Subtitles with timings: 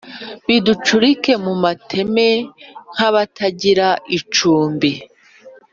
[0.47, 2.27] Biducurike mu mateme
[2.93, 4.91] nkabatagira icumbi